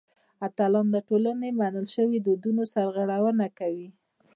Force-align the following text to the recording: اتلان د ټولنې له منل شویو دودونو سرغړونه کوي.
اتلان 0.47 0.87
د 0.91 0.97
ټولنې 1.09 1.49
له 1.51 1.57
منل 1.59 1.85
شویو 1.93 2.23
دودونو 2.25 2.61
سرغړونه 2.73 3.45
کوي. 3.59 3.89